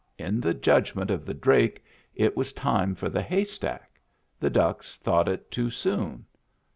[0.17, 3.99] In the judgment of the drake it was time for the haystack;
[4.39, 6.25] the ducks thought it too soon.